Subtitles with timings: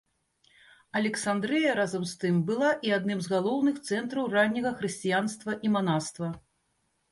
[0.99, 6.35] Александрыя разам з тым была і адным з галоўных цэнтраў ранняга хрысціянства і манаства.